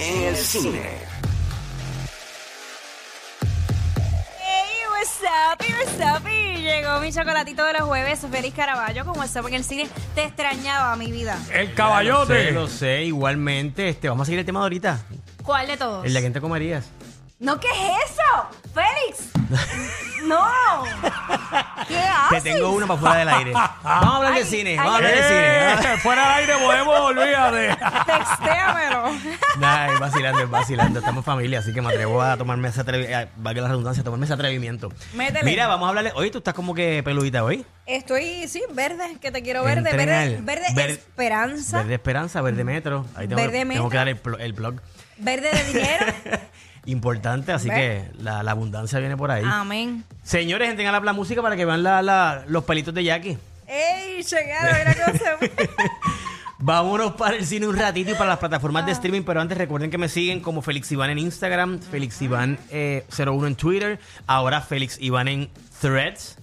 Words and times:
en 0.00 0.22
el 0.28 0.36
cine. 0.36 0.82
Hey, 4.38 4.82
what's 4.90 5.20
up, 5.22 5.58
what's 5.60 6.22
up, 6.22 6.28
y 6.28 6.62
llegó 6.62 7.00
mi 7.00 7.12
chocolatito 7.12 7.64
de 7.64 7.74
los 7.74 7.82
jueves, 7.82 8.20
Feliz 8.30 8.54
Caraballo, 8.54 9.04
con 9.04 9.18
WhatsApp 9.18 9.46
en 9.48 9.54
el 9.54 9.64
cine. 9.64 9.88
Te 10.14 10.24
extrañaba, 10.24 10.96
mi 10.96 11.10
vida. 11.12 11.38
El 11.52 11.68
Lo 11.70 11.74
caballote. 11.74 12.46
sé, 12.46 12.52
lo 12.52 12.68
sé, 12.68 13.02
igualmente. 13.04 13.88
Este, 13.88 14.08
vamos 14.08 14.24
a 14.24 14.26
seguir 14.26 14.40
el 14.40 14.46
tema 14.46 14.60
de 14.60 14.64
ahorita. 14.64 14.98
¿Cuál 15.42 15.66
de 15.66 15.76
todos? 15.76 16.04
El 16.06 16.14
de 16.14 16.20
quién 16.20 16.32
te 16.32 16.40
comerías. 16.40 16.86
No, 17.38 17.58
¿qué 17.58 17.68
es 17.68 18.10
eso? 18.10 18.48
¡Félix! 18.74 19.30
¡No! 20.24 20.84
¿Qué 21.88 21.98
haces? 21.98 22.42
Te 22.42 22.50
tengo 22.52 22.70
uno 22.70 22.86
para 22.86 23.00
fuera 23.00 23.16
del 23.16 23.28
aire. 23.28 23.52
Vamos 23.82 24.12
a 24.12 24.16
hablar 24.16 24.34
de 24.34 24.44
cine. 24.44 24.76
Vamos 24.76 24.92
a 24.92 24.96
hablar 24.96 25.12
de 25.14 25.20
Eh, 25.20 25.76
cine. 25.80 25.96
fuera 26.02 26.22
del 26.22 26.48
aire 26.48 26.64
podemos, 26.64 27.00
olvídate. 27.00 27.76
Textéamelo. 28.06 29.00
Nah, 29.58 29.92
es 29.92 29.98
vacilando, 30.00 30.40
es 30.42 30.50
vacilando. 30.50 30.98
Estamos 31.00 31.18
en 31.22 31.24
familia, 31.24 31.58
así 31.58 31.72
que 31.74 31.82
me 31.82 31.88
atrevo 31.88 32.22
a 32.22 32.36
tomarme 32.36 32.68
ese 32.68 32.80
atrevimiento. 32.82 33.32
Valga 33.36 33.62
la 33.62 33.68
redundancia, 33.68 34.00
a 34.02 34.04
tomarme 34.04 34.24
ese 34.24 34.34
atrevimiento. 34.34 34.90
Métele. 35.14 35.42
Mira, 35.44 35.66
vamos 35.66 35.86
a 35.86 35.88
hablarle. 35.88 36.12
Oye, 36.14 36.30
tú 36.30 36.38
estás 36.38 36.54
como 36.54 36.74
que 36.74 37.02
peludita 37.02 37.42
hoy. 37.44 37.64
Estoy, 37.86 38.46
sí, 38.48 38.62
verde, 38.72 39.16
que 39.20 39.30
te 39.32 39.42
quiero 39.42 39.64
verde. 39.64 39.82
Verde, 39.92 40.38
verde 40.42 40.66
ver- 40.74 40.90
esperanza. 40.90 41.78
Verde 41.78 41.94
Esperanza, 41.94 42.40
Verde 42.42 42.64
Metro. 42.64 43.04
Ahí 43.16 43.26
tengo, 43.26 43.40
Verde 43.42 43.58
tengo 43.58 43.68
Metro. 43.68 43.88
que 43.90 43.96
dar 43.96 44.08
el, 44.40 44.52
blog. 44.52 44.76
Verde 45.18 45.50
de 45.50 45.64
dinero. 45.64 46.06
Importante, 46.86 47.52
así 47.52 47.68
¿Ves? 47.68 47.76
que 47.78 48.10
la, 48.22 48.42
la 48.42 48.52
abundancia 48.52 48.98
viene 49.00 49.16
por 49.16 49.30
ahí. 49.30 49.42
Amén. 49.44 50.04
Señores, 50.22 50.70
entren 50.70 50.88
a 50.88 50.98
la 51.00 51.12
música 51.12 51.42
para 51.42 51.56
que 51.56 51.64
vean 51.66 51.82
la- 51.82 52.00
la- 52.02 52.44
los 52.46 52.64
pelitos 52.64 52.94
de 52.94 53.04
Jackie. 53.04 53.38
¡Ey! 53.70 54.24
Mira 54.24 54.96
cómo 55.04 55.16
se... 55.16 55.50
Vámonos 56.58 57.12
para 57.12 57.36
el 57.36 57.46
cine 57.46 57.68
un 57.68 57.76
ratito 57.76 58.10
y 58.10 58.14
para 58.14 58.30
las 58.30 58.38
plataformas 58.38 58.84
de 58.84 58.92
streaming, 58.92 59.22
pero 59.22 59.40
antes 59.40 59.56
recuerden 59.56 59.90
que 59.90 59.96
me 59.96 60.08
siguen 60.08 60.40
como 60.40 60.60
Félix 60.60 60.90
Iván 60.92 61.08
en 61.10 61.20
Instagram, 61.20 61.80
Félix 61.80 62.20
Iván 62.20 62.58
eh, 62.70 63.06
01 63.16 63.46
en 63.46 63.54
Twitter, 63.54 64.00
ahora 64.26 64.60
Félix 64.60 64.98
Iván 65.00 65.28
en 65.28 65.50
Threads, 65.80 66.36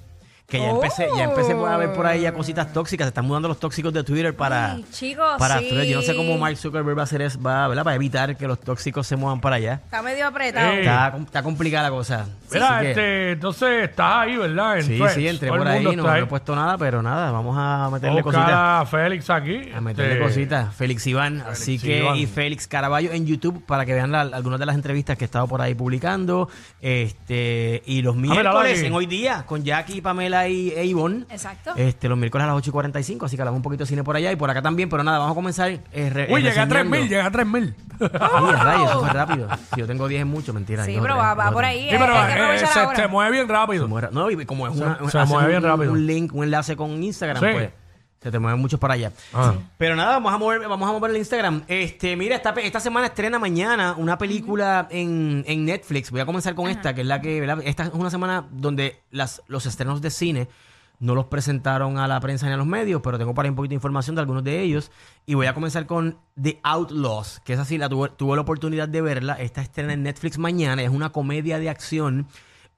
que 0.47 0.59
ya 0.59 0.71
Oh. 0.71 0.75
empecé, 0.75 1.09
ya 1.17 1.25
empecé 1.25 1.51
a 1.51 1.75
ver 1.77 1.91
por 1.91 2.05
ahí 2.07 2.21
ya 2.21 2.31
cositas 2.33 2.71
tóxicas, 2.71 3.03
se 3.05 3.09
están 3.09 3.25
mudando 3.25 3.49
los 3.49 3.59
tóxicos 3.59 3.91
de 3.91 4.01
Twitter 4.05 4.33
para, 4.33 4.71
Ay, 4.75 4.85
chicos, 4.93 5.35
para 5.37 5.59
sí. 5.59 5.67
Threads. 5.67 5.89
Yo 5.89 5.97
no 5.97 6.01
sé 6.03 6.15
cómo 6.15 6.37
Mark 6.37 6.55
Zuckerberg 6.55 6.97
va 6.97 7.01
a 7.01 7.03
hacer 7.03 7.21
eso, 7.21 7.41
va, 7.41 7.67
¿verdad? 7.67 7.83
para 7.83 7.97
evitar 7.97 8.37
que 8.37 8.47
los 8.47 8.57
tóxicos 8.57 9.05
se 9.05 9.17
muevan 9.17 9.41
para 9.41 9.57
allá. 9.57 9.73
Está 9.83 10.01
medio 10.01 10.25
apretado. 10.25 10.71
Está, 10.71 11.17
está 11.21 11.43
complicada 11.43 11.83
la 11.89 11.89
cosa. 11.89 12.27
Mira, 12.49 12.79
que- 12.79 12.89
este, 12.91 13.31
entonces 13.33 13.89
estás 13.89 14.13
ahí, 14.19 14.37
¿verdad? 14.37 14.77
En 14.77 14.83
sí, 14.85 14.97
Threads. 14.97 15.13
sí, 15.15 15.27
entré 15.27 15.49
Todo 15.49 15.57
por 15.57 15.67
ahí, 15.67 15.83
no, 15.83 15.91
no 15.91 16.15
he 16.15 16.25
puesto 16.27 16.55
nada, 16.55 16.77
pero 16.77 17.01
nada, 17.03 17.29
vamos 17.31 17.53
a 17.59 17.89
meterle 17.91 18.21
Buscar 18.21 18.41
cositas. 18.43 18.57
a 18.57 18.85
Félix 18.85 19.29
aquí. 19.29 19.69
A 19.75 19.81
meterle 19.81 20.13
este, 20.13 20.23
cositas. 20.23 20.73
Félix 20.73 21.07
Iván. 21.07 21.41
así 21.45 21.77
que, 21.77 21.97
Iván. 21.99 22.15
y 22.15 22.25
Félix 22.25 22.67
Caraballo 22.67 23.11
en 23.11 23.25
YouTube 23.25 23.65
para 23.65 23.85
que 23.85 23.93
vean 23.93 24.13
la- 24.13 24.21
algunas 24.21 24.61
de 24.61 24.65
las 24.65 24.75
entrevistas 24.75 25.17
que 25.17 25.25
he 25.25 25.27
estado 25.27 25.45
por 25.45 25.61
ahí 25.61 25.75
publicando. 25.75 26.47
Este, 26.81 27.83
y 27.85 28.01
los 28.01 28.15
míralo 28.15 28.43
miércoles, 28.61 28.81
en 28.83 28.93
hoy 28.93 29.07
día, 29.07 29.43
con 29.45 29.65
Jackie, 29.65 29.99
Pamela 29.99 30.36
y 30.47 30.69
e 30.71 30.85
Ivonne. 30.85 31.25
Exacto. 31.29 31.71
Este, 31.75 32.09
los 32.09 32.17
miércoles 32.17 32.43
a 32.43 32.47
las 32.47 32.57
8 32.57 32.69
y 32.69 32.73
45, 32.73 33.25
así 33.25 33.35
que 33.35 33.41
hablamos 33.41 33.57
un 33.57 33.63
poquito 33.63 33.83
de 33.85 33.87
cine 33.87 34.03
por 34.03 34.15
allá 34.15 34.31
y 34.31 34.35
por 34.35 34.49
acá 34.49 34.61
también, 34.61 34.89
pero 34.89 35.03
nada, 35.03 35.19
vamos 35.19 35.31
a 35.31 35.35
comenzar. 35.35 35.69
eh, 35.71 35.81
re- 35.93 36.27
Uy, 36.29 36.41
eh, 36.41 36.43
llegué 36.43 36.59
a 36.59 36.65
reseñando. 36.65 36.75
3000, 36.75 37.01
llegué 37.09 37.21
a 37.21 37.31
3000. 37.31 37.75
Uy, 37.99 38.07
a 38.11 38.63
rayos, 38.63 38.89
eso 38.91 38.99
fue 38.99 39.09
rápido. 39.09 39.47
Si 39.73 39.79
yo 39.79 39.87
tengo 39.87 40.07
10 40.07 40.19
es 40.21 40.27
mucho, 40.27 40.53
mentira. 40.53 40.83
Sí, 40.85 40.91
dos 40.93 40.99
o 40.99 41.03
pero 41.03 41.17
va, 41.17 41.33
va 41.33 41.51
por 41.51 41.65
ahí. 41.65 41.89
Sí, 41.89 41.95
eh, 41.95 41.97
pero 41.99 42.13
hay 42.17 42.27
que 42.27 42.39
eh, 42.39 42.43
aprovechar 42.43 42.67
se, 42.69 42.79
ahora. 42.79 42.95
se 42.95 43.07
mueve 43.07 43.31
bien 43.31 43.47
rápido. 43.49 43.85
Se 43.85 43.89
muere- 43.89 44.09
No, 44.11 44.29
y 44.29 44.45
como 44.45 44.67
es 44.67 44.73
Se- 44.75 44.83
una, 44.83 44.99
se 45.09 45.17
hace 45.19 45.33
mueve 45.33 45.49
bien 45.49 45.63
un, 45.63 45.69
rápido. 45.69 45.91
un 45.93 46.05
link, 46.05 46.33
un 46.35 46.43
enlace 46.43 46.75
con 46.75 47.01
Instagram, 47.01 47.37
Sí. 47.43 47.49
pues 47.53 47.69
se 48.21 48.31
te 48.31 48.39
mueven 48.39 48.59
muchos 48.59 48.79
para 48.79 48.95
allá. 48.95 49.11
Ah. 49.33 49.55
Pero 49.77 49.95
nada, 49.95 50.13
vamos 50.13 50.33
a 50.33 50.37
mover, 50.37 50.67
vamos 50.67 50.89
a 50.89 50.91
mover 50.91 51.11
el 51.11 51.17
Instagram. 51.17 51.63
Este, 51.67 52.15
mira, 52.15 52.35
esta, 52.35 52.51
esta 52.51 52.79
semana 52.79 53.07
estrena 53.07 53.39
mañana 53.39 53.95
una 53.97 54.17
película 54.17 54.87
en, 54.89 55.43
en 55.47 55.65
Netflix. 55.65 56.11
Voy 56.11 56.21
a 56.21 56.25
comenzar 56.25 56.55
con 56.55 56.69
esta, 56.69 56.95
que 56.95 57.01
es 57.01 57.07
la 57.07 57.21
que, 57.21 57.39
¿verdad? 57.39 57.59
Esta 57.63 57.83
es 57.83 57.89
una 57.93 58.09
semana 58.09 58.45
donde 58.51 59.01
las, 59.11 59.43
los 59.47 59.65
estrenos 59.65 60.01
de 60.01 60.09
cine 60.09 60.47
no 60.99 61.13
los 61.13 61.25
presentaron 61.25 61.99
a 61.99 62.07
la 62.07 62.19
prensa 62.19 62.47
ni 62.47 62.53
a 62.53 62.57
los 62.57 62.65
medios, 62.65 63.01
pero 63.03 63.19
tengo 63.19 63.33
por 63.33 63.45
ahí 63.45 63.49
un 63.49 63.55
poquito 63.55 63.69
de 63.69 63.75
información 63.75 64.15
de 64.15 64.21
algunos 64.21 64.43
de 64.43 64.61
ellos. 64.61 64.91
Y 65.27 65.35
voy 65.35 65.45
a 65.45 65.53
comenzar 65.53 65.85
con 65.85 66.17
The 66.41 66.59
Outlaws, 66.63 67.41
que 67.45 67.53
es 67.53 67.59
así, 67.59 67.77
la 67.77 67.87
tuve, 67.87 68.09
tuve 68.09 68.35
la 68.35 68.41
oportunidad 68.41 68.89
de 68.89 69.01
verla. 69.01 69.33
Esta 69.33 69.61
estrena 69.61 69.93
en 69.93 70.03
Netflix 70.03 70.39
mañana. 70.39 70.81
Es 70.81 70.89
una 70.89 71.11
comedia 71.11 71.59
de 71.59 71.69
acción 71.69 72.27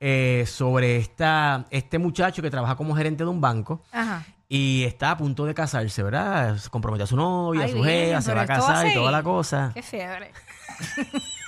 eh, 0.02 0.44
sobre 0.48 0.98
esta, 0.98 1.66
este 1.70 1.98
muchacho 1.98 2.42
que 2.42 2.50
trabaja 2.50 2.76
como 2.76 2.94
gerente 2.94 3.24
de 3.24 3.30
un 3.30 3.40
banco. 3.40 3.82
Ajá. 3.94 4.26
Y 4.52 4.84
está 4.84 5.12
a 5.12 5.18
punto 5.18 5.46
de 5.46 5.54
casarse, 5.54 6.02
¿verdad? 6.02 6.58
Se 6.58 6.72
comprometió 6.72 7.04
a 7.04 7.08
su 7.08 7.16
novia, 7.16 7.62
Ay, 7.66 7.70
a 7.70 7.72
su 7.72 7.82
bien, 7.84 8.08
jeva, 8.08 8.22
se 8.22 8.34
va 8.34 8.42
a 8.42 8.48
casar 8.48 8.88
y 8.88 8.96
toda 8.96 9.12
la 9.12 9.22
cosa. 9.22 9.70
Qué 9.76 9.84
fiebre. 9.84 10.32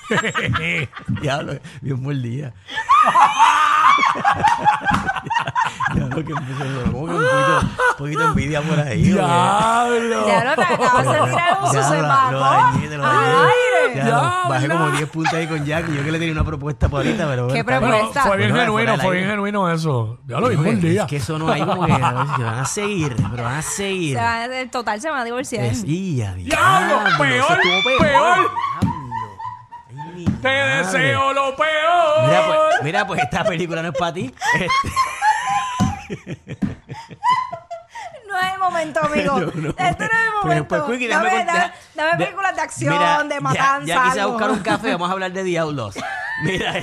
Diablo, 1.19 1.53
bien 1.81 2.03
buen 2.03 2.21
día. 2.21 2.53
Diablo, 5.95 6.23
que 6.23 6.31
empezó, 6.31 6.91
como 6.91 7.07
que 7.07 7.13
un 7.13 7.23
poquito, 7.23 7.59
un 7.61 7.97
poquito 7.97 8.19
de 8.19 8.25
envidia 8.27 8.61
por 8.61 8.79
ahí. 8.79 9.01
Diablo. 9.01 10.27
Ya 10.27 10.43
no 10.43 10.53
te 10.55 10.61
acabas 10.61 11.05
de 11.05 11.29
tirar 11.31 11.57
un 11.63 11.71
se 11.71 11.77
lo- 12.01 12.07
pagó 12.07 12.31
lo 12.33 12.39
dañé, 12.39 12.87
te 12.87 12.97
lo 12.97 13.05
al 13.07 13.15
dañé. 13.15 13.31
aire. 13.31 13.60
Ya, 13.95 14.03
Diablo. 14.05 14.31
bajé 14.49 14.67
como 14.69 14.89
10 14.91 15.09
puntos 15.09 15.33
ahí 15.33 15.47
con 15.47 15.65
Jack 15.65 15.89
y 15.89 15.95
yo 15.95 16.03
que 16.03 16.11
le 16.11 16.19
tenía 16.19 16.33
una 16.33 16.43
propuesta 16.43 16.87
por 16.89 17.01
ahorita, 17.05 17.27
pero 17.27 17.47
¿Qué 17.47 17.63
propuesta? 17.63 18.23
fue 18.23 18.37
bien 18.37 18.51
Bueno, 18.51 18.65
genuino, 18.73 18.97
fue 18.97 19.15
bien 19.17 19.29
genuino 19.29 19.71
eso. 19.71 20.19
Ya 20.27 20.39
lo 20.39 20.49
No, 20.49 20.61
un 20.69 20.79
día. 20.81 21.01
Es 21.03 21.07
que 21.07 21.15
eso 21.17 21.37
no 21.39 21.49
hay 21.51 21.61
como 21.61 21.85
que 21.85 21.93
se 21.93 21.99
van 21.99 22.59
a 22.59 22.65
seguir, 22.65 23.15
pero 23.31 23.43
van 23.43 23.55
a 23.57 23.61
seguir. 23.61 24.17
El 24.51 24.69
total 24.69 25.01
se 25.01 25.09
va 25.09 25.21
a 25.21 25.23
divorciar. 25.23 25.65
Es, 25.65 25.83
y 25.83 26.21
a 26.21 26.33
¡Diablo! 26.33 26.99
¡Peor! 27.17 27.59
¡Peor! 27.99 28.51
Ay, 29.89 30.25
Te 30.25 30.47
madre. 30.47 30.77
deseo 30.77 31.33
lo 31.33 31.55
peor. 31.55 32.27
Mira 32.27 32.43
pues, 32.47 32.83
mira, 32.83 33.07
pues 33.07 33.21
esta 33.21 33.43
película 33.43 33.81
no 33.81 33.89
es 33.89 33.97
para 33.97 34.13
ti. 34.13 34.33
Este, 36.09 36.57
No 38.31 38.37
es 38.39 38.53
el 38.53 38.59
momento, 38.59 38.99
amigo. 39.03 39.39
Yo 39.39 39.51
no. 39.61 39.69
Este 39.69 39.77
no 39.79 39.89
es 39.89 39.97
el 39.99 40.31
Pues, 40.41 40.43
momento. 40.43 40.67
pues, 40.67 40.81
dame, 40.81 41.07
déjame 41.07 41.29
con- 41.29 41.45
dame- 41.45 41.45
deja- 41.53 41.73
dame 41.95 42.11
de- 42.11 42.17
películas 42.25 42.55
de 42.55 42.61
acción, 42.61 42.93
Mira, 42.93 43.23
de 43.23 43.29
ya- 43.35 43.41
matanza. 43.41 43.85
Ya, 43.87 44.03
quise 44.05 44.19
algo. 44.21 44.33
buscar 44.33 44.51
un 44.51 44.59
café, 44.59 44.91
vamos 44.93 45.09
a 45.09 45.13
hablar 45.13 45.33
de 45.33 45.43
Diablos. 45.43 45.95
Mira, 46.43 46.77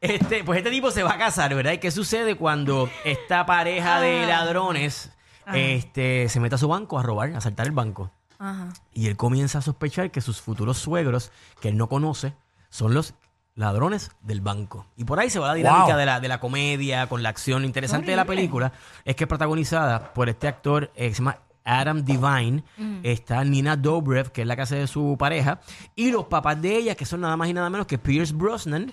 este, 0.00 0.44
pues 0.44 0.58
este 0.58 0.70
tipo 0.70 0.90
se 0.90 1.02
va 1.02 1.12
a 1.14 1.18
casar, 1.18 1.54
¿verdad? 1.54 1.72
¿Y 1.72 1.78
qué 1.78 1.90
sucede 1.90 2.36
cuando 2.36 2.88
esta 3.04 3.44
pareja 3.46 4.00
de 4.00 4.24
Ah. 4.24 4.26
ladrones 4.26 5.10
este, 5.52 6.28
se 6.28 6.40
mete 6.40 6.54
a 6.54 6.58
su 6.58 6.68
banco 6.68 6.98
a 6.98 7.02
robar, 7.02 7.34
a 7.34 7.40
saltar 7.40 7.66
el 7.66 7.72
banco? 7.72 8.10
Ajá. 8.38 8.68
Y 8.92 9.08
él 9.08 9.16
comienza 9.16 9.58
a 9.58 9.62
sospechar 9.62 10.10
que 10.10 10.20
sus 10.20 10.40
futuros 10.40 10.78
suegros, 10.78 11.32
que 11.60 11.68
él 11.70 11.76
no 11.76 11.88
conoce, 11.88 12.34
son 12.70 12.94
los 12.94 13.14
ladrones 13.58 14.10
del 14.22 14.40
banco. 14.40 14.86
Y 14.96 15.04
por 15.04 15.18
ahí 15.18 15.28
se 15.30 15.38
va 15.38 15.48
la 15.48 15.54
dinámica 15.54 15.86
Wow. 15.88 15.96
de, 15.98 16.06
la, 16.06 16.20
de 16.20 16.28
la 16.28 16.40
comedia, 16.40 17.06
con 17.08 17.22
la 17.22 17.28
acción. 17.28 17.62
Lo 17.62 17.66
interesante 17.66 18.10
de 18.12 18.16
la 18.16 18.24
película 18.24 18.72
es 19.04 19.16
que 19.16 19.24
es 19.24 19.28
protagonizada 19.28 20.14
por 20.14 20.28
este 20.28 20.46
actor 20.48 20.90
eh, 20.94 21.08
que 21.08 21.14
se 21.14 21.18
llama 21.18 21.38
Adam 21.64 22.04
Devine. 22.04 22.62
Está 23.02 23.42
Nina 23.44 23.76
Dobrev, 23.76 24.30
que 24.30 24.42
es 24.42 24.46
la 24.46 24.56
que 24.56 24.62
hace 24.62 24.76
de 24.76 24.86
su 24.86 25.16
pareja. 25.18 25.60
Y 25.96 26.10
los 26.12 26.24
papás 26.26 26.62
de 26.62 26.76
ella, 26.76 26.94
que 26.94 27.04
son 27.04 27.20
nada 27.20 27.36
más 27.36 27.48
y 27.48 27.52
nada 27.52 27.68
menos 27.68 27.86
que 27.86 27.98
Pierce 27.98 28.32
Brosnan 28.32 28.90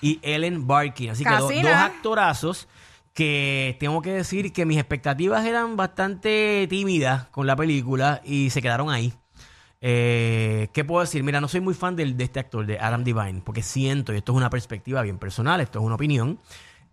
y 0.00 0.18
Ellen 0.22 0.66
Barkin. 0.66 1.10
Así 1.10 1.24
que 1.24 1.30
do- 1.30 1.48
dos 1.48 1.72
actorazos 1.72 2.68
que 3.14 3.76
tengo 3.80 4.02
que 4.02 4.12
decir 4.12 4.52
que 4.52 4.64
mis 4.66 4.78
expectativas 4.78 5.44
eran 5.44 5.76
bastante 5.76 6.66
tímidas 6.68 7.26
con 7.28 7.46
la 7.46 7.56
película 7.56 8.20
y 8.24 8.50
se 8.50 8.62
quedaron 8.62 8.90
ahí. 8.90 9.12
Eh, 9.80 10.68
¿Qué 10.72 10.84
puedo 10.84 11.00
decir? 11.00 11.22
Mira, 11.22 11.40
no 11.40 11.48
soy 11.48 11.60
muy 11.60 11.74
fan 11.74 11.94
de, 11.96 12.14
este 12.18 12.40
actor, 12.40 12.66
de 12.66 12.78
Adam 12.78 13.04
Devine, 13.04 13.42
porque 13.44 13.62
siento, 13.62 14.12
y 14.12 14.16
esto 14.16 14.32
es 14.32 14.36
una 14.36 14.50
perspectiva 14.50 15.02
bien 15.02 15.18
personal, 15.18 15.60
esto 15.60 15.78
es 15.78 15.84
una 15.84 15.94
opinión, 15.94 16.40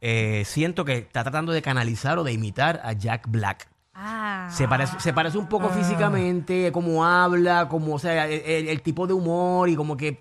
eh, 0.01 0.43
siento 0.45 0.85
que 0.85 0.97
está 0.97 1.23
tratando 1.23 1.51
de 1.51 1.61
canalizar 1.61 2.19
o 2.19 2.23
de 2.23 2.33
imitar 2.33 2.81
a 2.83 2.93
Jack 2.93 3.27
Black. 3.29 3.67
Ah. 3.97 4.49
Se 4.51 4.67
parece, 4.67 4.99
se 4.99 5.13
parece 5.13 5.37
un 5.37 5.47
poco 5.47 5.69
físicamente, 5.69 6.71
cómo 6.71 7.05
habla, 7.05 7.69
como, 7.69 7.95
o 7.95 7.99
sea, 7.99 8.27
el, 8.27 8.81
tipo 8.81 9.07
de 9.07 9.13
humor 9.13 9.69
y 9.69 9.75
como 9.75 9.95
que, 9.95 10.17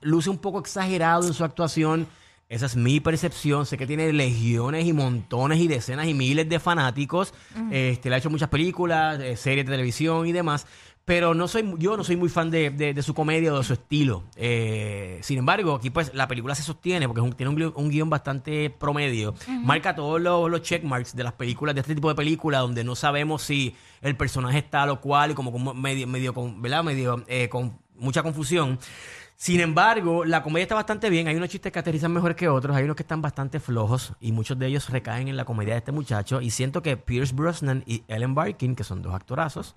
luce 0.00 0.30
un 0.30 0.38
poco 0.38 0.60
exagerado 0.60 1.26
en 1.26 1.34
su 1.34 1.44
actuación. 1.44 2.06
Esa 2.48 2.66
es 2.66 2.74
mi 2.74 2.98
percepción. 2.98 3.64
Sé 3.64 3.76
que 3.76 3.86
tiene 3.86 4.12
legiones 4.12 4.84
y 4.84 4.92
montones 4.92 5.60
y 5.60 5.68
decenas 5.68 6.06
y 6.08 6.14
miles 6.14 6.48
de 6.48 6.58
fanáticos. 6.58 7.32
Este, 7.70 8.08
le 8.08 8.16
ha 8.16 8.18
hecho 8.18 8.30
muchas 8.30 8.48
películas, 8.48 9.20
eh, 9.20 9.36
series 9.36 9.66
de 9.66 9.72
televisión 9.72 10.26
y 10.26 10.32
demás. 10.32 10.66
Pero 11.04 11.34
no 11.34 11.48
soy, 11.48 11.74
yo 11.78 11.96
no 11.96 12.04
soy 12.04 12.14
muy 12.16 12.28
fan 12.28 12.50
de, 12.50 12.70
de- 12.70 12.94
de 12.94 13.02
su 13.02 13.14
comedia 13.14 13.52
o 13.52 13.58
de 13.58 13.64
su 13.64 13.72
estilo. 13.72 14.22
Eh, 14.36 15.18
sin 15.22 15.38
embargo, 15.38 15.74
aquí 15.74 15.90
pues 15.90 16.12
la 16.14 16.28
película 16.28 16.54
se 16.54 16.62
sostiene 16.62 17.08
porque 17.08 17.20
es 17.20 17.26
un- 17.26 17.32
tiene 17.32 17.50
un, 17.50 17.56
guión- 17.56 17.72
un 17.74 17.88
guion 17.90 18.08
bastante 18.10 18.70
promedio. 18.70 19.34
Marca 19.64 19.94
todos 19.96 20.20
los, 20.20 20.48
los 20.48 20.62
checkmarks 20.62 21.16
de 21.16 21.24
las 21.24 21.32
películas, 21.32 21.74
de 21.74 21.80
este 21.80 21.94
tipo 21.96 22.08
de 22.08 22.14
películas, 22.14 22.60
donde 22.60 22.84
no 22.84 22.94
sabemos 22.94 23.42
si 23.42 23.74
el 24.02 24.16
personaje 24.16 24.58
está 24.58 24.70
tal 24.82 24.90
o 24.90 25.00
cual 25.00 25.32
y 25.32 25.34
como, 25.34 25.50
como 25.50 25.74
medio, 25.74 26.06
medio, 26.06 26.32
con, 26.32 26.62
¿verdad? 26.62 26.84
Medio 26.84 27.24
eh, 27.26 27.48
con 27.48 27.76
mucha 27.96 28.22
confusión. 28.22 28.78
Sin 29.40 29.58
embargo, 29.60 30.26
la 30.26 30.42
comedia 30.42 30.64
está 30.64 30.74
bastante 30.74 31.08
bien. 31.08 31.26
Hay 31.26 31.34
unos 31.34 31.48
chistes 31.48 31.72
que 31.72 31.78
aterrizan 31.78 32.12
mejor 32.12 32.36
que 32.36 32.46
otros. 32.46 32.76
Hay 32.76 32.84
unos 32.84 32.94
que 32.94 33.04
están 33.04 33.22
bastante 33.22 33.58
flojos. 33.58 34.12
Y 34.20 34.32
muchos 34.32 34.58
de 34.58 34.66
ellos 34.66 34.90
recaen 34.90 35.28
en 35.28 35.36
la 35.38 35.46
comedia 35.46 35.72
de 35.72 35.78
este 35.78 35.92
muchacho. 35.92 36.42
Y 36.42 36.50
siento 36.50 36.82
que 36.82 36.98
Pierce 36.98 37.34
Brosnan 37.34 37.82
y 37.86 38.02
Ellen 38.06 38.34
Barkin, 38.34 38.76
que 38.76 38.84
son 38.84 39.00
dos 39.00 39.14
actorazos, 39.14 39.76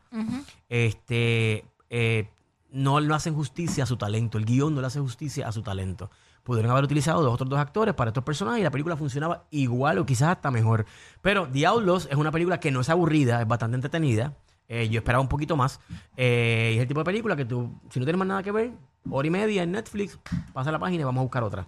este, 0.68 1.64
eh, 1.90 2.28
no 2.72 3.00
le 3.00 3.14
hacen 3.16 3.36
justicia 3.36 3.86
a 3.86 3.88
su 3.88 3.96
talento. 3.96 4.38
El 4.38 4.44
guion 4.44 4.76
no 4.76 4.82
le 4.82 4.88
hace 4.88 5.00
justicia 5.00 5.48
a 5.48 5.54
su 5.54 5.62
talento. 5.62 6.12
Pudieron 6.44 6.70
haber 6.70 6.84
utilizado 6.84 7.22
dos 7.22 7.34
otros 7.34 7.50
dos 7.50 7.60
actores 7.60 7.94
para 7.94 8.10
estos 8.10 8.26
personajes 8.26 8.60
y 8.60 8.64
la 8.64 8.72
película 8.72 8.98
funcionaba 8.98 9.46
igual 9.50 9.98
o 9.98 10.06
quizás 10.06 10.28
hasta 10.28 10.52
mejor. 10.52 10.86
Pero 11.22 11.44
Outlaws 11.46 12.10
es 12.12 12.18
una 12.18 12.32
película 12.32 12.60
que 12.60 12.70
no 12.70 12.82
es 12.82 12.90
aburrida, 12.90 13.40
es 13.40 13.48
bastante 13.48 13.76
entretenida. 13.76 14.36
Eh, 14.68 14.90
yo 14.90 15.00
esperaba 15.00 15.22
un 15.22 15.30
poquito 15.30 15.56
más. 15.56 15.80
Eh, 16.18 16.72
y 16.74 16.76
es 16.76 16.82
el 16.82 16.88
tipo 16.90 17.00
de 17.00 17.06
película 17.06 17.38
que 17.38 17.46
tú, 17.46 17.80
si 17.90 18.02
no 18.02 18.06
tienes 18.06 18.20
más 18.20 18.28
nada 18.28 18.44
que 18.44 18.52
ver, 18.52 18.74
hora 19.10 19.28
y 19.28 19.32
media 19.32 19.64
en 19.64 19.72
Netflix, 19.72 20.18
pasa 20.54 20.72
la 20.72 20.80
página 20.80 21.02
y 21.02 21.04
vamos 21.06 21.22
a 21.22 21.24
buscar 21.24 21.44
otra. 21.44 21.66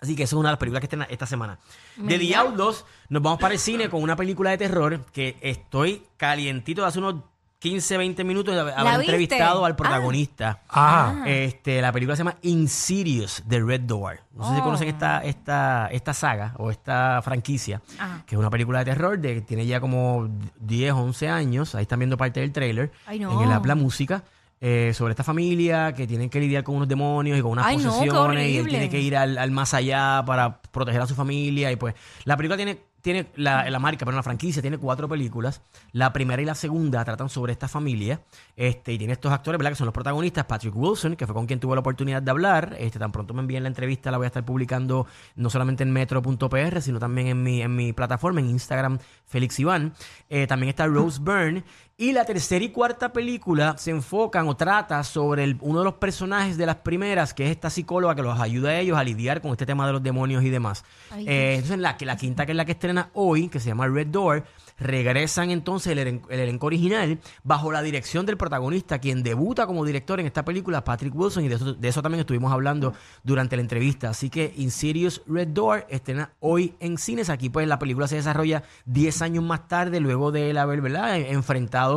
Así 0.00 0.16
que 0.16 0.22
esa 0.22 0.34
es 0.34 0.38
una 0.40 0.48
de 0.48 0.52
las 0.54 0.58
películas 0.58 0.80
que 0.80 0.86
está 0.96 1.04
esta 1.10 1.26
semana. 1.26 1.58
De 1.96 2.18
The 2.18 2.34
Outlaws 2.36 2.86
nos 3.10 3.22
vamos 3.22 3.38
para 3.38 3.52
el 3.54 3.60
cine 3.60 3.90
con 3.90 4.02
una 4.02 4.16
película 4.16 4.50
de 4.50 4.58
terror 4.58 5.04
que 5.12 5.36
estoy 5.42 6.02
calientito 6.16 6.80
de 6.82 6.88
hace 6.88 6.98
unos 7.00 7.16
15, 7.58 7.98
20 7.98 8.24
minutos 8.24 8.54
de 8.54 8.60
haber 8.72 9.00
entrevistado 9.00 9.66
al 9.66 9.72
Ah. 9.72 9.76
protagonista. 9.76 10.62
Ajá. 10.66 11.24
Este, 11.28 11.82
la 11.82 11.92
película 11.92 12.16
se 12.16 12.20
llama 12.24 12.36
Insidious 12.40 13.42
de 13.46 13.60
Red 13.60 13.82
Door. 13.82 14.20
No 14.34 14.48
sé 14.48 14.54
si 14.54 14.60
Oh. 14.62 14.64
conocen 14.64 14.88
esta, 14.88 15.22
esta, 15.22 15.88
esta 15.88 16.14
saga 16.14 16.54
o 16.56 16.70
esta 16.70 17.20
franquicia, 17.22 17.82
que 18.24 18.36
es 18.36 18.38
una 18.38 18.48
película 18.48 18.78
de 18.78 18.86
terror 18.86 19.18
de 19.18 19.34
que 19.34 19.40
tiene 19.42 19.66
ya 19.66 19.78
como 19.78 20.30
10, 20.60 20.94
11 20.94 21.28
años. 21.28 21.74
Ahí 21.74 21.82
están 21.82 21.98
viendo 21.98 22.16
parte 22.16 22.40
del 22.40 22.52
trailer. 22.52 22.90
Ay, 23.04 23.18
no. 23.18 23.32
En 23.42 23.46
el 23.46 23.52
app 23.52 23.66
La 23.66 23.74
Música. 23.74 24.22
Eh, 24.60 24.92
sobre 24.94 25.12
esta 25.12 25.24
familia 25.24 25.94
que 25.94 26.06
tienen 26.06 26.28
que 26.28 26.38
lidiar 26.40 26.62
con 26.64 26.76
unos 26.76 26.88
demonios 26.88 27.38
y 27.38 27.42
con 27.42 27.52
unas 27.52 27.66
Ay, 27.66 27.78
no, 27.78 27.82
qué 27.84 27.88
posesiones 27.88 28.48
y 28.48 28.52
él 28.56 28.60
horrible. 28.60 28.70
tiene 28.70 28.90
que 28.90 29.00
ir 29.00 29.16
al, 29.16 29.38
al 29.38 29.50
más 29.50 29.72
allá 29.74 30.22
para 30.26 30.60
proteger 30.60 31.00
a 31.00 31.06
su 31.06 31.14
familia 31.14 31.72
y 31.72 31.76
pues 31.76 31.94
la 32.24 32.36
película 32.36 32.56
tiene 32.56 32.90
tiene 33.00 33.30
la, 33.36 33.68
la 33.70 33.78
marca, 33.78 34.04
pero 34.04 34.16
la 34.16 34.22
franquicia 34.22 34.60
tiene 34.60 34.78
cuatro 34.78 35.08
películas. 35.08 35.62
La 35.92 36.12
primera 36.12 36.42
y 36.42 36.44
la 36.44 36.54
segunda 36.54 37.04
tratan 37.04 37.28
sobre 37.28 37.52
esta 37.52 37.68
familia. 37.68 38.20
Este, 38.56 38.92
y 38.92 38.98
tiene 38.98 39.14
estos 39.14 39.32
actores, 39.32 39.58
¿verdad? 39.58 39.70
Que 39.70 39.76
son 39.76 39.86
los 39.86 39.94
protagonistas. 39.94 40.44
Patrick 40.44 40.76
Wilson, 40.76 41.16
que 41.16 41.26
fue 41.26 41.34
con 41.34 41.46
quien 41.46 41.60
tuve 41.60 41.74
la 41.74 41.80
oportunidad 41.80 42.20
de 42.22 42.30
hablar. 42.30 42.76
Este, 42.78 42.98
tan 42.98 43.12
pronto 43.12 43.32
me 43.34 43.40
envíen 43.40 43.62
la 43.62 43.68
entrevista, 43.68 44.10
la 44.10 44.18
voy 44.18 44.26
a 44.26 44.28
estar 44.28 44.44
publicando 44.44 45.06
no 45.36 45.50
solamente 45.50 45.82
en 45.82 45.92
metro.pr, 45.92 46.82
sino 46.82 46.98
también 46.98 47.28
en 47.28 47.42
mi, 47.42 47.62
en 47.62 47.74
mi 47.74 47.92
plataforma, 47.92 48.40
en 48.40 48.50
Instagram, 48.50 48.98
Félix 49.24 49.58
Iván. 49.58 49.94
Eh, 50.28 50.46
también 50.46 50.68
está 50.68 50.86
Rose 50.86 51.20
Byrne. 51.22 51.64
Y 52.00 52.12
la 52.12 52.24
tercera 52.24 52.64
y 52.64 52.70
cuarta 52.70 53.12
película 53.12 53.74
se 53.76 53.90
enfocan 53.90 54.48
o 54.48 54.56
trata 54.56 55.04
sobre 55.04 55.44
el- 55.44 55.58
uno 55.60 55.80
de 55.80 55.84
los 55.84 55.94
personajes 55.94 56.56
de 56.56 56.64
las 56.64 56.76
primeras, 56.76 57.34
que 57.34 57.44
es 57.44 57.50
esta 57.50 57.68
psicóloga 57.68 58.14
que 58.14 58.22
los 58.22 58.40
ayuda 58.40 58.70
a 58.70 58.78
ellos 58.78 58.96
a 58.96 59.04
lidiar 59.04 59.42
con 59.42 59.50
este 59.50 59.66
tema 59.66 59.86
de 59.86 59.92
los 59.92 60.02
demonios 60.02 60.42
y 60.42 60.48
demás. 60.48 60.82
Ay, 61.10 61.26
Eh, 61.28 61.54
entonces, 61.56 61.78
la, 61.78 61.98
que 61.98 62.06
la 62.06 62.16
quinta, 62.16 62.46
que 62.46 62.52
es 62.52 62.56
la 62.56 62.64
que 62.64 62.72
estrena 62.72 63.10
hoy, 63.12 63.48
que 63.48 63.60
se 63.60 63.68
llama 63.68 63.86
Red 63.86 64.06
Door, 64.06 64.44
regresan 64.78 65.50
entonces 65.50 65.92
el, 65.92 65.98
elen- 65.98 66.22
el 66.30 66.40
elenco 66.40 66.66
original 66.68 67.18
bajo 67.44 67.70
la 67.70 67.82
dirección 67.82 68.24
del 68.24 68.38
protagonista, 68.38 68.98
quien 68.98 69.22
debuta 69.22 69.66
como 69.66 69.84
director 69.84 70.18
en 70.20 70.24
esta 70.24 70.42
película, 70.42 70.82
Patrick 70.82 71.14
Wilson, 71.14 71.44
y 71.44 71.48
de 71.48 71.56
eso, 71.56 71.74
de 71.74 71.86
eso 71.88 72.00
también 72.00 72.20
estuvimos 72.20 72.50
hablando 72.50 72.94
durante 73.22 73.56
la 73.56 73.60
entrevista. 73.62 74.08
Así 74.08 74.30
que 74.30 74.54
Insidious 74.56 75.20
Red 75.26 75.48
Door 75.48 75.84
estrena 75.90 76.30
hoy 76.40 76.76
en 76.80 76.96
cines. 76.96 77.28
Aquí, 77.28 77.50
pues, 77.50 77.68
la 77.68 77.78
película 77.78 78.08
se 78.08 78.16
desarrolla 78.16 78.62
10 78.86 79.20
años 79.20 79.44
más 79.44 79.68
tarde, 79.68 80.00
luego 80.00 80.32
de 80.32 80.48
él 80.48 80.56
haber, 80.56 80.80
¿verdad?, 80.80 81.14
enfrentado 81.18 81.89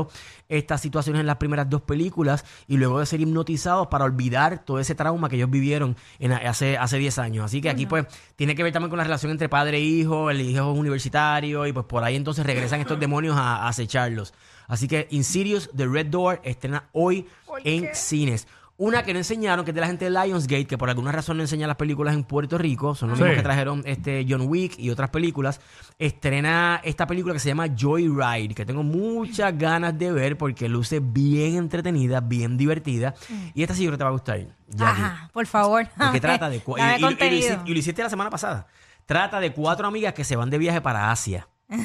estas 0.50 0.82
situaciones 0.82 1.22
en 1.22 1.28
las 1.28 1.38
primeras 1.38 1.70
dos 1.70 1.82
películas 1.82 2.46
y 2.68 2.78
luego 2.78 3.00
de 3.00 3.06
ser 3.06 3.22
hipnotizados 3.22 3.88
para 3.88 4.06
olvidar 4.06 4.64
todo 4.66 4.80
ese 4.80 4.96
trauma 4.96 5.30
que 5.30 5.36
ellos 5.36 5.50
vivieron 5.50 5.96
en, 6.20 6.32
hace, 6.34 6.78
hace 6.78 6.98
10 6.98 7.20
años. 7.20 7.46
Así 7.46 7.62
que 7.62 7.70
aquí 7.70 7.86
pues 7.86 8.06
tiene 8.36 8.56
que 8.56 8.64
ver 8.64 8.74
también 8.74 8.90
con 8.90 8.98
la 8.98 9.04
relación 9.04 9.32
entre 9.32 9.50
padre 9.50 9.78
e 9.78 9.82
hijo, 9.82 10.30
el 10.30 10.42
hijo 10.42 10.72
es 10.72 10.80
universitario 10.80 11.66
y 11.66 11.74
pues 11.74 11.86
por 11.86 12.04
ahí 12.04 12.16
entonces 12.16 12.46
regresan 12.46 12.82
estos 12.82 13.00
demonios 13.00 13.38
a, 13.38 13.58
a 13.58 13.68
acecharlos. 13.68 14.34
Así 14.68 14.88
que 14.88 15.08
Insidious 15.12 15.70
The 15.76 15.88
Red 15.88 16.08
Door 16.08 16.42
estrena 16.44 16.90
hoy 16.94 17.28
en 17.64 17.90
cines. 17.94 18.48
Una 18.84 19.04
que 19.04 19.14
no 19.14 19.20
enseñaron, 19.20 19.64
que 19.64 19.72
es 19.72 19.76
de 19.76 19.82
la 19.82 19.88
gente 19.88 20.06
de 20.06 20.12
Lionsgate, 20.12 20.66
que 20.66 20.78
por 20.78 20.90
alguna 20.90 21.12
razón 21.12 21.38
no 21.38 21.44
enseña 21.44 21.68
las 21.68 21.78
películas 21.78 22.14
en 22.16 22.24
Puerto 22.24 22.58
Rico, 22.58 22.96
son 22.96 23.10
los 23.10 23.18
Sí. 23.18 23.24
mismos 23.24 23.38
que 23.38 23.44
trajeron 23.44 23.82
este 23.86 24.26
John 24.28 24.42
Wick 24.48 24.78
y 24.78 24.90
otras 24.90 25.10
películas, 25.10 25.62
estrena 26.00 26.82
esta 26.84 27.08
película 27.08 27.34
que 27.34 27.40
se 27.40 27.48
llama 27.50 27.68
Joyride, 27.80 28.54
que 28.54 28.66
tengo 28.66 28.84
muchas 28.84 29.58
ganas 29.58 29.98
de 29.98 30.12
ver 30.12 30.38
porque 30.38 30.68
luce 30.68 31.00
bien 31.02 31.56
entretenida, 31.56 32.20
bien 32.20 32.58
divertida. 32.58 33.14
Y 33.54 33.62
esta 33.64 33.74
sí 33.74 33.84
yo 33.84 33.90
creo 33.90 33.94
que 33.94 33.98
te 34.00 34.04
va 34.04 34.10
a 34.10 34.14
gustar. 34.14 34.40
Jackie. 34.68 35.02
Ajá, 35.02 35.30
por 35.32 35.46
favor. 35.48 35.88
Porque 35.98 36.20
trata 36.22 36.50
de... 36.50 36.62
cua- 36.64 36.78
Dame 36.78 36.92
y, 36.92 36.96
y- 36.96 36.98
y 36.98 37.02
lo 37.02 37.08
contenido. 37.08 37.38
hiciste, 37.48 37.62
y 37.66 37.74
lo 37.74 37.80
hiciste 37.80 38.04
la 38.04 38.10
semana 38.10 38.30
pasada. 38.30 38.68
Trata 39.06 39.40
de 39.40 39.54
cuatro 39.54 39.88
amigas 39.88 40.14
que 40.14 40.24
se 40.24 40.36
van 40.36 40.50
de 40.50 40.58
viaje 40.58 40.82
para 40.82 41.12
Asia. 41.12 41.48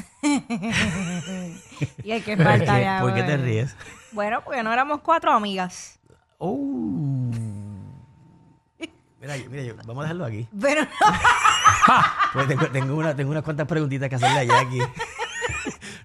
Y 2.03 2.13
hay 2.13 2.21
que 2.23 2.37
falta 2.37 2.81
ya, 2.81 3.01
¿Por 3.01 3.15
qué 3.15 3.23
te 3.23 3.37
ríes? 3.37 3.77
Bueno, 4.13 4.41
porque 4.45 4.63
no 4.63 4.73
éramos 4.73 5.01
cuatro 5.01 5.33
amigas. 5.33 5.99
Oh. 6.39 7.31
Mira, 9.21 9.35
mira, 9.51 9.63
yo- 9.65 9.75
vamos 9.85 9.99
a 9.99 10.03
dejarlo 10.05 10.25
aquí. 10.27 10.47
Pero 10.61 10.83
Pues 12.33 12.47
tengo, 12.49 12.67
tengo, 12.69 12.95
una, 12.97 13.17
tengo 13.17 13.31
unas 13.33 13.43
cuantas 13.43 13.67
preguntitas 13.67 14.09
que 14.09 14.15
hacerle 14.15 14.41
a 14.41 14.45
Jackie. 14.45 14.83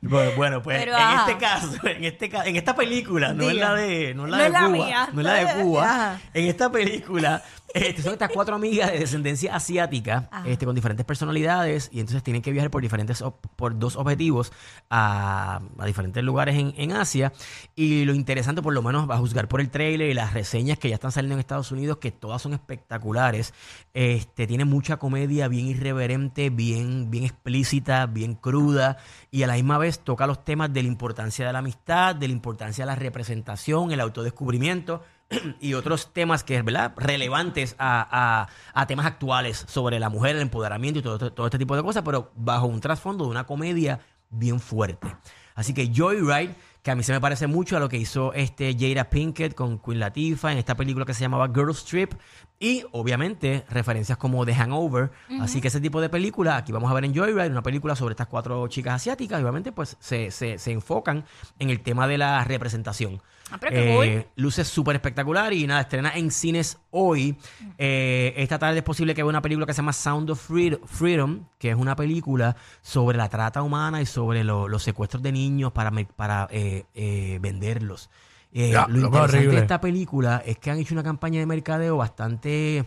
bueno, 0.01 0.31
bueno, 0.35 0.63
pues 0.63 0.79
Pero, 0.79 0.93
en 0.97 1.01
ajá. 1.03 1.25
este 1.31 1.37
caso, 1.37 1.67
en 1.87 2.03
este 2.05 2.29
ca- 2.29 2.45
en 2.45 2.55
esta 2.55 2.75
película, 2.75 3.33
no 3.33 3.49
es 3.49 3.55
la 3.55 3.73
de, 3.75 4.13
no 4.15 4.25
es 4.25 4.31
la 4.31 4.37
No 4.37 4.43
de 4.43 4.49
Cuba, 4.49 4.69
mía. 4.69 5.09
no 5.13 5.19
es 5.21 5.25
la 5.25 5.33
de 5.33 5.45
Cuba. 5.63 5.83
Ajá. 5.85 6.19
En 6.33 6.47
esta 6.47 6.71
película, 6.71 7.43
este, 7.73 8.01
son 8.01 8.13
estas 8.13 8.31
cuatro 8.31 8.55
amigas 8.55 8.91
de 8.91 8.99
descendencia 8.99 9.55
asiática, 9.55 10.29
Ajá. 10.31 10.47
este, 10.47 10.65
con 10.65 10.75
diferentes 10.75 11.05
personalidades, 11.05 11.89
y 11.91 11.99
entonces 11.99 12.23
tienen 12.23 12.41
que 12.41 12.51
viajar 12.51 12.71
por 12.71 12.81
diferentes, 12.81 13.23
por 13.55 13.77
dos 13.77 13.95
objetivos 13.95 14.51
a, 14.89 15.61
a 15.77 15.85
diferentes 15.85 16.23
lugares 16.23 16.55
en, 16.55 16.73
en 16.77 16.91
Asia. 16.91 17.33
Y 17.75 18.05
lo 18.05 18.13
interesante, 18.13 18.61
por 18.61 18.73
lo 18.73 18.81
menos, 18.81 19.09
a 19.09 19.17
juzgar 19.17 19.47
por 19.47 19.61
el 19.61 19.69
trailer 19.69 20.09
y 20.09 20.13
las 20.13 20.33
reseñas 20.33 20.77
que 20.77 20.89
ya 20.89 20.95
están 20.95 21.11
saliendo 21.11 21.33
en 21.33 21.39
Estados 21.39 21.71
Unidos, 21.71 21.97
que 21.97 22.11
todas 22.11 22.41
son 22.41 22.53
espectaculares. 22.53 23.53
Este, 23.93 24.47
tiene 24.47 24.65
mucha 24.65 24.97
comedia 24.97 25.47
bien 25.47 25.67
irreverente, 25.67 26.49
bien, 26.49 27.09
bien 27.11 27.23
explícita, 27.23 28.05
bien 28.05 28.35
cruda, 28.35 28.97
y 29.31 29.43
a 29.43 29.47
la 29.47 29.55
misma 29.55 29.77
vez 29.77 29.99
toca 29.99 30.27
los 30.27 30.45
temas 30.45 30.71
de 30.71 30.83
la 30.83 30.87
importancia 30.87 31.45
de 31.45 31.53
la 31.53 31.59
amistad, 31.59 32.15
de 32.15 32.27
la 32.27 32.33
importancia 32.33 32.85
de 32.85 32.91
la 32.91 32.95
representación, 32.95 33.91
el 33.91 33.99
autodescubrimiento 33.99 35.01
y 35.59 35.73
otros 35.73 36.13
temas 36.13 36.43
que 36.43 36.61
¿verdad? 36.61 36.93
relevantes 36.97 37.75
a, 37.79 38.47
a- 38.73 38.85
temas 38.87 39.05
actuales 39.05 39.65
sobre 39.67 39.99
la 39.99 40.09
mujer, 40.09 40.35
el 40.35 40.41
empoderamiento 40.41 40.99
y 40.99 41.01
todo, 41.03 41.31
todo 41.31 41.47
este 41.47 41.57
tipo 41.57 41.75
de 41.75 41.83
cosas, 41.83 42.03
pero 42.03 42.31
bajo 42.35 42.65
un 42.67 42.79
trasfondo 42.81 43.25
de 43.25 43.31
una 43.31 43.45
comedia 43.45 43.99
bien 44.29 44.59
fuerte. 44.59 45.07
Así 45.55 45.73
que 45.73 45.91
Joyride, 45.93 46.55
que 46.83 46.91
a 46.91 46.95
mí 46.95 47.01
se 47.03 47.13
me 47.13 47.21
parece 47.21 47.47
mucho 47.47 47.77
a 47.77 47.79
lo 47.79 47.87
que 47.89 47.97
hizo 47.97 48.33
este 48.33 48.75
Jada 48.77 49.09
Pinkett 49.09 49.55
con 49.55 49.79
Queen 49.79 49.99
Latifah 49.99 50.51
en 50.51 50.57
esta 50.57 50.75
película 50.75 51.05
que 51.05 51.13
se 51.13 51.21
llamaba 51.21 51.47
Girls 51.47 51.85
Trip. 51.85 52.13
Y 52.59 52.83
obviamente 52.91 53.65
referencias 53.69 54.17
como 54.17 54.45
The 54.45 54.53
Hangover. 54.53 55.11
Así 55.41 55.59
que 55.61 55.69
ese 55.69 55.81
tipo 55.81 55.99
de 56.01 56.09
película, 56.09 56.57
aquí 56.57 56.71
vamos 56.71 56.91
a 56.91 56.93
ver 56.93 57.05
en 57.05 57.15
Joyride, 57.15 57.49
una 57.49 57.63
película 57.63 57.95
sobre 57.95 58.13
estas 58.13 58.27
cuatro 58.27 58.67
chicas 58.67 58.95
asiáticas. 58.95 59.39
Y 59.39 59.43
obviamente 59.43 59.71
pues 59.71 59.97
se, 59.99 60.29
se- 60.31 60.57
se 60.57 60.71
enfocan 60.71 61.25
en 61.59 61.69
el 61.69 61.79
tema 61.81 62.07
de 62.07 62.17
la 62.17 62.43
representación. 62.43 63.21
Ah, 63.51 63.57
pero 63.59 63.71
qué 63.71 63.93
cool. 63.95 64.05
Eh, 64.05 64.27
luce 64.35 64.63
súper 64.65 64.95
espectacular 64.95 65.51
y 65.53 65.65
nada, 65.67 65.81
estrena 65.81 66.11
en 66.15 66.31
cines 66.31 66.77
hoy. 66.93 67.35
Eh, 67.77 68.33
esta 68.37 68.57
tarde 68.59 68.77
es 68.77 68.83
posible 68.83 69.13
que 69.13 69.23
vea 69.23 69.29
una 69.29 69.41
película 69.41 69.65
que 69.65 69.73
se 69.73 69.77
llama 69.81 69.93
Sound 69.93 70.29
of 70.29 70.49
Freed- 70.49 70.79
Freedom, 70.85 71.41
que 71.57 71.71
es 71.71 71.75
una 71.75 71.95
película 71.95 72.55
sobre 72.81 73.17
la 73.17 73.27
trata 73.29 73.61
humana 73.61 74.01
y 74.01 74.05
sobre 74.05 74.43
lo- 74.43 74.67
los 74.67 74.83
secuestros 74.83 75.21
de 75.23 75.31
niños 75.31 75.71
para, 75.73 75.91
para 76.15 76.47
eh, 76.51 76.85
eh, 76.93 77.39
venderlos. 77.41 78.09
Eh, 78.53 78.69
Ya, 78.71 78.85
lo 78.87 78.99
interesante 79.07 79.37
de 79.55 79.61
esta 79.61 79.81
película 79.81 80.43
es 80.45 80.57
que 80.59 80.69
han 80.69 80.77
hecho 80.77 80.93
una 80.93 81.03
campaña 81.03 81.39
de 81.39 81.45
mercadeo 81.47 81.97
bastante 81.97 82.85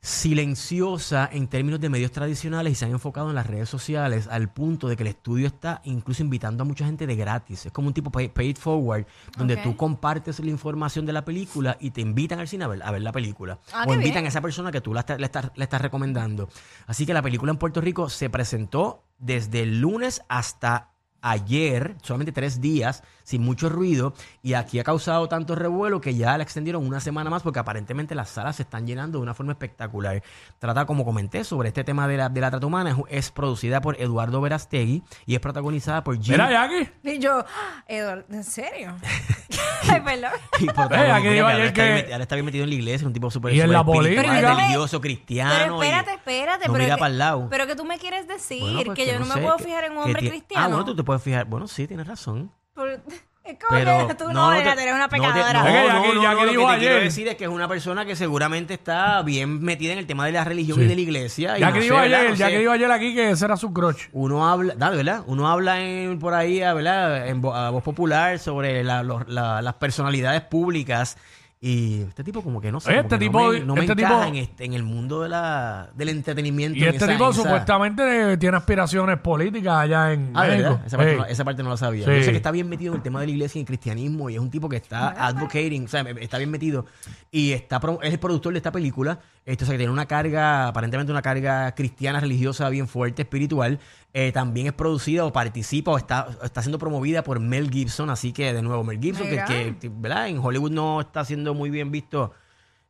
silenciosa 0.00 1.28
en 1.32 1.46
términos 1.48 1.80
de 1.80 1.88
medios 1.88 2.12
tradicionales 2.12 2.72
y 2.72 2.76
se 2.76 2.84
han 2.84 2.90
enfocado 2.92 3.28
en 3.30 3.34
las 3.34 3.46
redes 3.46 3.68
sociales 3.68 4.28
al 4.30 4.52
punto 4.52 4.88
de 4.88 4.96
que 4.96 5.02
el 5.02 5.08
estudio 5.08 5.46
está 5.46 5.80
incluso 5.84 6.22
invitando 6.22 6.62
a 6.62 6.66
mucha 6.66 6.84
gente 6.84 7.06
de 7.06 7.16
gratis. 7.16 7.66
Es 7.66 7.72
como 7.72 7.88
un 7.88 7.94
tipo 7.94 8.10
pay, 8.10 8.28
pay 8.28 8.50
it 8.50 8.58
forward, 8.58 9.06
donde 9.36 9.56
tú 9.56 9.76
compartes 9.76 10.38
la 10.40 10.50
información 10.50 11.06
de 11.06 11.12
la 11.12 11.24
película 11.24 11.76
y 11.80 11.90
te 11.90 12.00
invitan 12.00 12.38
al 12.38 12.48
cine 12.48 12.64
a 12.64 12.68
ver, 12.68 12.82
a 12.82 12.90
ver 12.90 13.02
la 13.02 13.12
película. 13.12 13.58
Ah, 13.72 13.84
o 13.86 13.94
invitan 13.94 14.14
bien. 14.22 14.24
a 14.26 14.28
esa 14.28 14.40
persona 14.40 14.70
que 14.72 14.80
tú 14.80 14.92
la 14.94 15.00
está- 15.00 15.16
le 15.18 15.24
estás 15.64 15.80
recomendando. 15.80 16.48
Así 16.86 17.06
que 17.06 17.14
la 17.14 17.22
película 17.22 17.52
en 17.52 17.58
Puerto 17.58 17.80
Rico 17.80 18.08
se 18.08 18.30
presentó 18.30 19.04
desde 19.18 19.62
el 19.62 19.80
lunes 19.80 20.22
hasta 20.28 20.90
ayer, 21.30 21.96
solamente 22.02 22.32
tres 22.32 22.60
días, 22.60 23.02
sin 23.24 23.42
mucho 23.42 23.68
ruido, 23.68 24.14
y 24.42 24.54
aquí 24.54 24.78
ha 24.78 24.84
causado 24.84 25.28
tanto 25.28 25.56
revuelo 25.56 26.00
que 26.00 26.14
ya 26.14 26.36
la 26.38 26.44
extendieron 26.44 26.86
una 26.86 27.00
semana 27.00 27.28
más 27.30 27.42
porque 27.42 27.58
aparentemente 27.58 28.14
las 28.14 28.30
salas 28.30 28.56
se 28.56 28.62
están 28.62 28.86
llenando 28.86 29.18
de 29.18 29.22
una 29.22 29.34
forma 29.34 29.50
espectacular. 29.52 30.22
Trata, 30.60 30.86
como 30.86 31.04
comenté, 31.04 31.42
sobre 31.42 31.68
este 31.68 31.82
tema 31.82 32.06
de 32.06 32.16
la, 32.18 32.28
de 32.28 32.40
la 32.40 32.50
trata 32.50 32.66
humana, 32.66 32.90
es, 32.90 32.96
es 33.26 33.30
producida 33.32 33.80
por 33.80 34.00
Eduardo 34.00 34.40
Verastegui 34.40 35.02
y 35.26 35.34
es 35.34 35.40
protagonizada 35.40 36.04
por 36.04 36.14
Jim... 36.20 36.32
Mira, 36.34 36.50
Jackie. 36.50 36.88
y 37.02 37.18
yo, 37.18 37.38
"Ah, 37.40 37.84
Eduardo, 37.88 38.24
¿en 38.30 38.44
serio? 38.44 38.94
Ay, 39.88 40.00
perdón. 40.00 40.30
y 40.60 40.66
por- 40.66 40.92
Eh, 40.92 41.10
aquí 41.12 41.28
digo 41.28 41.44
ahora 41.46 41.54
ayer 41.56 41.66
está 41.66 41.82
que- 41.84 41.92
bien- 41.94 42.12
ahora 42.12 42.22
está 42.22 42.34
bien 42.36 42.44
metido 42.46 42.64
en 42.64 42.70
la 42.70 42.76
iglesia, 42.76 43.06
un 43.06 43.12
tipo 43.12 43.30
súper 43.30 43.52
Y 43.54 43.60
religioso, 43.60 45.00
cristiano. 45.00 45.50
Pero 45.58 45.82
y 45.82 45.86
espérate, 45.86 46.12
espérate. 46.14 46.66
no 46.68 46.72
pero 46.72 46.84
mira 46.84 46.94
que- 46.96 47.00
para 47.00 47.10
el 47.12 47.18
lado. 47.18 47.46
Pero 47.50 47.66
que 47.66 47.76
tú 47.76 47.84
me 47.84 47.98
quieres 47.98 48.26
decir 48.28 48.60
Bueno, 48.60 48.82
pues 48.84 48.96
que 48.96 49.06
yo 49.06 49.18
no, 49.18 49.26
me 49.26 49.34
sé, 49.34 49.40
puedo 49.40 49.56
que- 49.56 49.64
fijar 49.64 49.84
en 49.84 49.92
un 49.92 49.98
hombre 49.98 50.22
ti- 50.22 50.28
cristiano. 50.28 50.64
Ah, 50.64 50.68
bueno, 50.68 50.84
tú 50.84 50.96
te 50.96 51.02
puedes 51.04 51.15
fijar. 51.18 51.46
Bueno, 51.46 51.66
sí, 51.68 51.86
tienes 51.86 52.06
razón. 52.06 52.50
Por- 52.74 53.00
Es 53.46 53.56
como 53.60 53.78
Pero 53.78 54.08
que 54.08 54.14
tú 54.16 54.24
no, 54.32 54.50
te- 54.50 54.56
dejas 54.56 54.74
de 54.74 54.82
eres 54.82 54.94
una 54.96 55.04
no 55.04 55.08
te- 55.08 55.16
pecadora. 55.18 55.52
No, 55.62 55.68
Es 55.68 55.72
que 55.72 55.86
ya 55.86 55.92
no, 55.94 56.02
que- 56.02 56.14
no, 56.16 56.22
ya 56.24 56.32
no, 56.32 56.38
que 56.40 56.46
lo 56.46 56.50
dijo 56.50 56.66
que 56.66 56.72
te 56.74 56.78
quiero 56.80 56.94
ayer. 56.96 57.04
decir 57.04 57.28
es 57.28 57.36
que 57.36 57.44
es 57.44 57.50
una 57.50 57.68
persona 57.68 58.04
que 58.04 58.16
seguramente 58.16 58.74
está 58.74 59.22
bien 59.22 59.62
metida 59.62 59.92
en 59.92 60.00
el 60.00 60.06
tema 60.08 60.26
de 60.26 60.32
la 60.32 60.42
religión 60.42 60.78
Sí. 60.78 60.84
y 60.84 60.88
de 60.88 60.94
la 60.96 61.00
iglesia. 61.00 61.56
y 61.56 61.60
Ya 61.60 61.68
no 61.68 61.74
que 61.74 61.78
sé, 61.78 61.84
dijo 61.84 61.94
¿verdad? 61.96 62.18
ayer, 62.22 62.30
No 62.30 62.36
ya 62.36 62.46
sé. 62.46 62.52
que 62.52 62.58
dijo 62.58 62.72
ayer 62.72 62.90
aquí 62.90 63.14
que 63.14 63.30
ese 63.30 63.44
era 63.44 63.56
su 63.56 63.72
crush. 63.72 64.06
Uno 64.10 64.48
habla, 64.48 64.74
dale, 64.76 64.96
¿verdad? 64.96 65.22
Uno 65.28 65.46
habla 65.48 65.80
en, 65.80 66.18
por 66.18 66.34
ahí, 66.34 66.58
¿verdad? 66.58 67.28
En 67.28 67.40
vo- 67.40 67.54
a 67.54 67.70
voz 67.70 67.84
popular 67.84 68.40
sobre 68.40 68.82
la- 68.82 69.04
los- 69.04 69.28
la- 69.28 69.62
las 69.62 69.74
personalidades 69.74 70.40
públicas. 70.40 71.16
Y 71.58 72.02
este 72.02 72.22
tipo 72.22 72.42
como 72.42 72.60
que 72.60 72.70
no 72.70 72.80
sé, 72.80 72.90
Oye, 72.90 72.96
como 72.98 73.06
este 73.06 73.18
que 73.18 73.24
tipo- 73.24 73.40
no 73.40 73.52
me, 73.52 73.60
no 73.60 73.74
me 73.74 73.80
este 73.80 73.92
encaja 73.94 74.14
tipo- 74.14 74.28
en, 74.28 74.34
este, 74.36 74.64
en 74.66 74.72
el 74.74 74.82
mundo 74.82 75.22
de 75.22 75.30
la, 75.30 75.88
del 75.94 76.10
entretenimiento. 76.10 76.78
Y 76.78 76.82
en 76.82 76.88
este 76.90 77.04
esa- 77.04 77.12
tipo 77.14 77.24
en 77.24 77.30
esa- 77.32 77.42
supuestamente 77.42 78.32
eh, 78.32 78.36
tiene 78.36 78.56
aspiraciones 78.58 79.18
políticas 79.20 79.74
allá 79.78 80.12
en 80.12 80.32
Ah, 80.34 80.42
México. 80.46 80.62
¿verdad? 80.70 80.86
Esa 80.86 80.96
parte, 80.98 81.12
Ey. 81.12 81.18
no, 81.18 81.24
esa 81.24 81.44
parte 81.44 81.62
no 81.62 81.70
la 81.70 81.76
sabía. 81.78 82.04
Sí. 82.04 82.10
Yo 82.14 82.22
sé 82.24 82.30
que 82.30 82.36
está 82.36 82.50
bien 82.50 82.68
metido 82.68 82.92
en 82.92 82.98
el 82.98 83.02
tema 83.02 83.20
de 83.20 83.26
la 83.26 83.32
iglesia 83.32 83.58
y 83.58 83.62
el 83.62 83.66
cristianismo 83.66 84.28
y 84.28 84.34
es 84.34 84.40
un 84.40 84.50
tipo 84.50 84.68
que 84.68 84.76
está 84.76 85.08
advocating, 85.26 85.86
o 85.86 85.88
sea, 85.88 86.02
está 86.02 86.36
bien 86.36 86.50
metido 86.50 86.84
y 87.30 87.52
está 87.52 87.80
pro- 87.80 88.00
es 88.02 88.12
el 88.12 88.18
productor 88.18 88.52
de 88.52 88.58
esta 88.58 88.70
película. 88.70 89.18
Esto, 89.46 89.64
o 89.64 89.66
sea, 89.66 89.74
que 89.74 89.78
tiene 89.78 89.92
una 89.92 90.06
carga, 90.06 90.66
aparentemente 90.68 91.12
una 91.12 91.22
carga 91.22 91.72
cristiana, 91.74 92.20
religiosa 92.20 92.68
bien 92.68 92.88
fuerte, 92.88 93.22
espiritual. 93.22 93.78
Eh, 94.12 94.32
también 94.32 94.66
es 94.66 94.72
producida 94.72 95.24
o 95.24 95.32
participa 95.32 95.92
o 95.92 95.96
está, 95.98 96.26
está 96.42 96.62
siendo 96.62 96.78
promovida 96.78 97.22
por 97.22 97.38
Mel 97.40 97.70
Gibson. 97.70 98.10
Así 98.10 98.32
que, 98.32 98.52
de 98.52 98.60
nuevo, 98.62 98.82
Mel 98.82 98.98
Gibson, 99.00 99.24
que, 99.26 99.30
Mira. 99.30 99.44
que, 99.46 99.88
¿verdad? 99.88 100.28
En 100.28 100.38
Hollywood 100.38 100.72
no 100.72 101.00
está 101.00 101.24
siendo 101.24 101.54
muy 101.54 101.70
bien 101.70 101.90
visto 101.92 102.32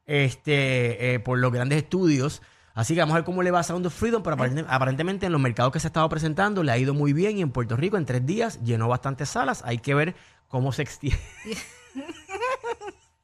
este, 0.06 1.14
eh, 1.14 1.20
por 1.20 1.38
los 1.38 1.52
grandes 1.52 1.78
estudios. 1.78 2.40
Así 2.75 2.94
que 2.94 3.00
vamos 3.00 3.14
a 3.14 3.18
ver 3.18 3.25
cómo 3.25 3.42
le 3.42 3.50
va 3.50 3.60
a 3.60 3.62
Sound 3.62 3.86
of 3.86 3.94
Freedom, 3.94 4.22
pero 4.22 4.36
aparente- 4.36 4.64
aparentemente 4.68 5.26
en 5.26 5.32
los 5.32 5.40
mercados 5.40 5.72
que 5.72 5.80
se 5.80 5.86
ha 5.86 5.90
estado 5.90 6.08
presentando 6.08 6.62
le 6.62 6.72
ha 6.72 6.78
ido 6.78 6.94
muy 6.94 7.12
bien 7.12 7.38
y 7.38 7.42
en 7.42 7.50
Puerto 7.50 7.76
Rico 7.76 7.96
en 7.96 8.04
tres 8.06 8.25
días 8.26 8.62
llenó 8.62 8.86
bastantes 8.88 9.28
salas. 9.30 9.62
Hay 9.66 9.78
que 9.78 9.94
ver 9.94 10.14
cómo 10.48 10.72
se 10.72 10.82
extiende. 10.82 11.18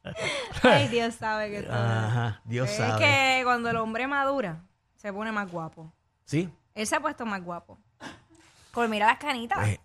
Ay, 0.62 0.88
Dios 0.88 1.14
sabe 1.14 1.50
que 1.50 1.62
todo. 1.62 1.74
Ajá, 1.74 2.40
Dios 2.44 2.68
es 2.70 2.76
sabe. 2.76 2.98
que 3.04 3.40
cuando 3.44 3.70
el 3.70 3.76
hombre 3.76 4.06
madura, 4.06 4.62
se 4.96 5.12
pone 5.12 5.32
más 5.32 5.50
guapo. 5.50 5.92
Sí, 6.24 6.48
Él 6.74 6.86
se 6.86 6.96
ha 6.96 7.00
puesto 7.00 7.24
más 7.26 7.42
guapo. 7.42 7.78
Por 8.72 8.88
mira 8.88 9.06
las 9.06 9.18
canitas. 9.18 9.68
Eh, 9.68 9.80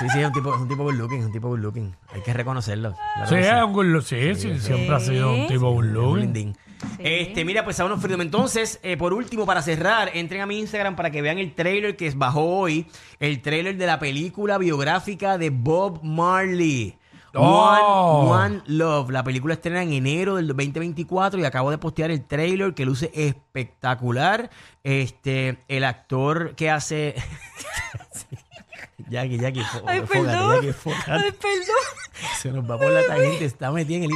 sí, 0.00 0.08
sí, 0.10 0.20
es 0.20 0.26
un 0.26 0.32
tipo, 0.32 0.54
es 0.54 0.60
un 0.60 0.68
tipo 0.68 0.82
good 0.82 0.94
looking, 0.94 1.20
es 1.20 1.26
un 1.26 1.32
tipo 1.32 1.48
good 1.48 1.60
looking. 1.60 1.96
Hay 2.12 2.20
que 2.22 2.32
reconocerlo. 2.32 2.94
claro 3.14 3.28
Sí, 3.28 3.34
que 3.36 3.48
es 3.48 3.62
un 3.64 3.72
good 3.72 3.86
look. 3.86 4.02
Sí, 4.04 4.34
sí, 4.34 4.58
siempre 4.60 4.94
ha 4.94 5.00
sido 5.00 5.32
un 5.32 5.46
tipo 5.46 5.70
good 5.70 5.84
Es 5.84 5.90
un 5.90 5.94
looking. 5.94 6.20
lindín. 6.20 6.56
Este, 6.98 7.44
mira, 7.44 7.64
pues 7.64 7.80
of 7.80 8.00
Freedom. 8.00 8.20
Entonces, 8.20 8.78
eh, 8.82 8.96
por 8.96 9.12
último, 9.12 9.46
para 9.46 9.62
cerrar, 9.62 10.10
entren 10.14 10.40
a 10.42 10.46
mi 10.46 10.58
Instagram 10.60 10.94
para 10.94 11.10
que 11.10 11.22
vean 11.22 11.38
el 11.38 11.54
trailer 11.54 11.96
que 11.96 12.10
bajó 12.10 12.44
hoy. 12.58 12.86
El 13.18 13.42
trailer 13.42 13.76
de 13.76 13.86
la 13.86 13.98
película 13.98 14.58
biográfica 14.58 15.38
de 15.38 15.50
Bob 15.50 16.00
Marley. 16.02 16.96
Oh. 17.40 18.30
One, 18.30 18.56
One 18.56 18.62
Love. 18.66 19.10
La 19.10 19.22
película 19.24 19.54
estrena 19.54 19.82
en 19.82 19.92
enero 19.92 20.36
del 20.36 20.46
2024 20.48 21.40
y 21.40 21.44
acabo 21.44 21.70
de 21.70 21.78
postear 21.78 22.10
el 22.10 22.24
trailer 22.24 22.74
que 22.74 22.84
luce 22.84 23.10
espectacular. 23.14 24.50
Este, 24.82 25.58
el 25.68 25.84
actor 25.84 26.54
que 26.54 26.70
hace. 26.70 27.14
Jackie, 29.10 29.38
Jackie, 29.38 29.62
Ay, 29.86 30.00
perdón. 30.02 30.56
Jackie. 30.64 30.90
Ay, 31.06 31.32
perdón. 31.32 31.76
Se 32.40 32.50
nos 32.50 32.68
va 32.68 32.76
por 32.78 32.90
la 32.90 33.06
tangente, 33.06 33.44
está 33.44 33.70
metida 33.70 33.98
en 33.98 34.04
el... 34.04 34.10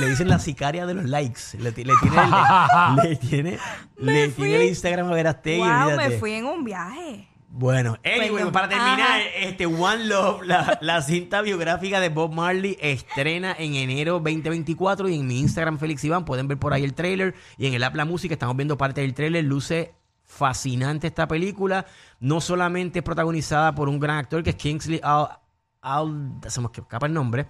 Le 0.00 0.08
dicen 0.08 0.28
la 0.28 0.38
sicaria 0.38 0.84
de 0.84 0.94
los 0.94 1.04
likes. 1.04 1.40
Le, 1.58 1.70
ti- 1.72 1.84
le 1.84 1.94
tiene, 2.02 2.16
el, 2.20 2.96
le, 3.10 3.16
tiene, 3.16 3.58
le 3.98 4.28
tiene 4.28 4.56
el 4.56 4.62
Instagram 4.68 5.06
a 5.10 5.14
Verastegui, 5.14 5.60
wow, 5.60 5.68
olvídate. 5.86 6.08
me 6.08 6.18
fui 6.18 6.32
en 6.32 6.44
un 6.46 6.64
viaje. 6.64 7.28
Bueno, 7.58 7.96
anyway, 8.04 8.50
para 8.50 8.68
terminar, 8.68 9.00
Ajá. 9.00 9.20
este 9.40 9.64
One 9.64 10.04
Love, 10.04 10.42
la, 10.42 10.78
la 10.82 11.00
cinta 11.00 11.40
biográfica 11.40 12.00
de 12.00 12.10
Bob 12.10 12.30
Marley, 12.30 12.76
estrena 12.82 13.56
en 13.58 13.74
enero 13.76 14.20
2024 14.20 15.08
y 15.08 15.14
en 15.14 15.26
mi 15.26 15.40
Instagram, 15.40 15.78
Félix 15.78 16.04
Iván, 16.04 16.26
pueden 16.26 16.48
ver 16.48 16.58
por 16.58 16.74
ahí 16.74 16.84
el 16.84 16.92
trailer 16.92 17.34
y 17.56 17.66
en 17.66 17.72
el 17.72 17.82
app 17.82 17.94
La 17.94 18.04
Música 18.04 18.34
estamos 18.34 18.56
viendo 18.56 18.76
parte 18.76 19.00
del 19.00 19.14
trailer, 19.14 19.42
luce 19.42 19.94
fascinante 20.22 21.06
esta 21.06 21.26
película, 21.26 21.86
no 22.20 22.42
solamente 22.42 22.98
es 22.98 23.02
protagonizada 23.02 23.74
por 23.74 23.88
un 23.88 24.00
gran 24.00 24.18
actor 24.18 24.42
que 24.42 24.50
es 24.50 24.56
Kingsley 24.56 25.00
Al, 25.02 25.38
Al 25.80 26.32
se 26.46 26.60
me 26.60 26.66
escapa 26.66 27.06
el 27.06 27.14
nombre, 27.14 27.46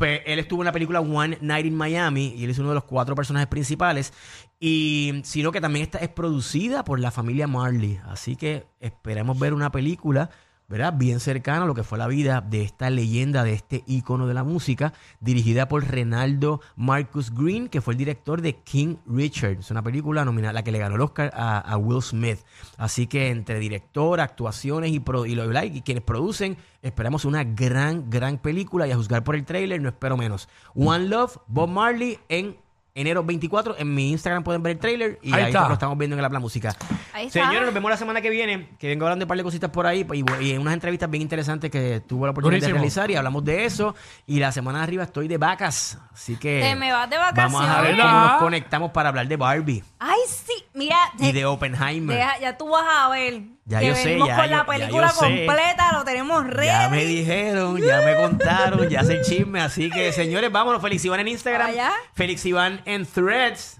pues 0.00 0.22
él 0.24 0.38
estuvo 0.38 0.62
en 0.62 0.64
la 0.64 0.72
película 0.72 1.00
One 1.00 1.36
Night 1.42 1.66
in 1.66 1.76
Miami 1.76 2.32
y 2.34 2.44
él 2.44 2.48
es 2.48 2.58
uno 2.58 2.70
de 2.70 2.74
los 2.74 2.84
cuatro 2.84 3.14
personajes 3.14 3.48
principales. 3.48 4.14
Y 4.58 5.20
sino 5.24 5.52
que 5.52 5.60
también 5.60 5.82
esta 5.82 5.98
es 5.98 6.08
producida 6.08 6.84
por 6.84 6.98
la 7.00 7.10
familia 7.10 7.46
Marley. 7.46 8.00
Así 8.06 8.34
que 8.34 8.64
esperemos 8.80 9.38
ver 9.38 9.52
una 9.52 9.70
película, 9.70 10.30
¿verdad? 10.70 10.94
Bien 10.96 11.18
cercana 11.18 11.64
a 11.64 11.66
lo 11.66 11.74
que 11.74 11.82
fue 11.82 11.98
la 11.98 12.06
vida 12.06 12.40
de 12.40 12.62
esta 12.62 12.88
leyenda, 12.90 13.42
de 13.42 13.52
este 13.54 13.82
ícono 13.88 14.28
de 14.28 14.34
la 14.34 14.44
música, 14.44 14.92
dirigida 15.20 15.66
por 15.68 15.84
Renaldo 15.84 16.60
Marcus 16.76 17.34
Green, 17.34 17.68
que 17.68 17.80
fue 17.80 17.94
el 17.94 17.98
director 17.98 18.40
de 18.40 18.54
King 18.54 18.96
Richard. 19.04 19.58
Es 19.58 19.70
una 19.72 19.82
película 19.82 20.24
nominada, 20.24 20.52
la 20.52 20.62
que 20.62 20.70
le 20.70 20.78
ganó 20.78 20.94
el 20.94 21.00
Oscar 21.00 21.32
a, 21.34 21.76
Will 21.76 22.00
Smith. 22.02 22.38
Así 22.78 23.08
que 23.08 23.30
entre 23.30 23.58
director, 23.58 24.20
actuaciones 24.20 24.92
y, 24.92 25.00
pro- 25.00 25.26
lo- 25.26 25.64
y 25.64 25.82
quienes 25.82 26.04
producen, 26.04 26.56
esperamos 26.82 27.24
una 27.24 27.42
gran, 27.42 28.08
gran 28.08 28.38
película. 28.38 28.86
Y 28.86 28.92
a 28.92 28.96
juzgar 28.96 29.24
por 29.24 29.34
el 29.34 29.44
trailer, 29.44 29.82
no 29.82 29.88
espero 29.88 30.16
menos. 30.16 30.48
One 30.76 31.08
Love, 31.08 31.36
Bob 31.48 31.68
Marley 31.68 32.18
en 32.28 32.56
enero 33.00 33.24
24. 33.24 33.76
En 33.78 33.94
mi 33.94 34.10
Instagram 34.10 34.42
pueden 34.44 34.62
ver 34.62 34.72
el 34.72 34.78
trailer 34.78 35.18
y 35.22 35.32
Ahí 35.32 35.42
ahí, 35.42 35.46
está. 35.48 35.66
lo 35.68 35.74
estamos 35.74 35.96
viendo 35.98 36.14
en 36.14 36.18
el 36.20 36.24
Habla 36.24 36.38
Música. 36.40 36.74
Ahí 37.12 37.26
está. 37.26 37.40
Señores, 37.44 37.62
nos 37.66 37.74
vemos 37.74 37.90
la 37.90 37.96
semana 37.96 38.20
que 38.20 38.30
viene, 38.30 38.68
que 38.78 38.88
vengo 38.88 39.04
hablando 39.06 39.22
de 39.22 39.24
un 39.24 39.28
par 39.28 39.36
de 39.38 39.44
cositas 39.44 39.70
por 39.70 39.86
ahí 39.86 40.06
y, 40.12 40.44
y 40.44 40.52
en 40.52 40.60
unas 40.60 40.74
entrevistas 40.74 41.10
bien 41.10 41.22
interesantes 41.22 41.70
que 41.70 42.00
tuve 42.00 42.26
la 42.26 42.30
oportunidad 42.32 42.60
Durísimo. 42.60 42.74
de 42.74 42.78
realizar 42.80 43.10
y 43.10 43.16
hablamos 43.16 43.44
de 43.44 43.64
eso. 43.64 43.94
Y 44.26 44.38
la 44.38 44.52
semana 44.52 44.78
de 44.78 44.84
arriba 44.84 45.04
estoy 45.04 45.28
de 45.28 45.38
vacas, 45.38 45.98
así 46.12 46.36
que... 46.36 46.60
Te 46.60 46.76
me 46.76 46.92
vas 46.92 47.08
de 47.10 47.16
Vamos 47.16 47.62
a 47.62 47.80
ver 47.82 47.96
vacaciones. 47.96 48.02
cómo 48.04 48.20
nos 48.20 48.32
conectamos 48.40 48.90
para 48.92 49.08
hablar 49.10 49.26
de 49.28 49.36
Barbie 49.36 49.84
Ay, 49.98 50.18
sí. 50.28 50.52
Mira, 50.74 50.96
y 51.18 51.26
de- 51.26 51.32
de 51.32 51.44
Oppenheimer. 51.46 52.16
deja- 52.16 52.38
ya 52.40 52.56
tú 52.56 52.68
vas 52.68 52.84
a 52.88 53.08
ver. 53.10 53.42
Ya 53.70 53.78
que 53.80 53.86
yo 53.86 53.94
sé, 53.94 54.18
ya 54.18 54.18
con 54.18 54.28
yo- 54.28 54.36
la 54.36 54.46
ya 54.48 54.66
película 54.66 55.06
yo 55.06 55.12
sé. 55.14 55.46
completa, 55.46 55.92
lo 55.92 56.04
tenemos 56.04 56.44
ready. 56.46 56.66
Ya 56.66 56.88
me 56.88 57.04
dijeron, 57.04 57.76
ya 57.80 58.00
me 58.00 58.16
contaron, 58.16 58.88
ya 58.88 59.04
sé 59.04 59.12
el 59.14 59.22
chisme. 59.22 59.60
Así 59.60 59.88
que, 59.90 60.12
señores, 60.12 60.50
vámonos. 60.50 60.82
Félix 60.82 61.04
Iván 61.04 61.20
en 61.20 61.28
Instagram. 61.28 61.68
¿Allá? 61.70 61.92
Félix 62.14 62.44
Iván 62.46 62.82
en 62.84 63.06
Threads. 63.06 63.78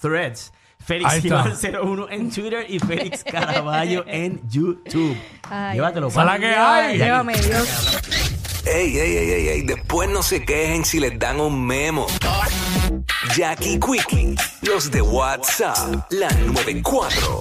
Threads. 0.00 0.52
Félix. 0.84 1.24
Iván 1.24 1.54
01 1.56 2.08
en 2.10 2.30
Twitter 2.30 2.66
y 2.68 2.78
Félix 2.80 3.24
Caraballo 3.30 4.04
en 4.06 4.40
YouTube. 4.48 5.16
Ay, 5.48 5.74
Llévatelo, 5.76 6.10
papi. 6.10 6.40
que 6.40 6.46
hay. 6.46 6.98
Llévame, 6.98 7.34
Dios. 7.36 7.98
Ey, 8.66 8.98
ey, 8.98 9.16
ey, 9.16 9.30
ey, 9.30 9.48
ey, 9.48 9.62
después 9.62 10.08
no 10.10 10.22
se 10.22 10.44
quejen 10.44 10.84
si 10.84 11.00
les 11.00 11.18
dan 11.18 11.40
un 11.40 11.64
memo. 11.66 12.06
Jackie 13.34 13.78
Quickie, 13.80 14.34
los 14.62 14.90
de 14.90 15.00
WhatsApp, 15.00 16.04
la 16.10 16.28
94. 16.30 17.38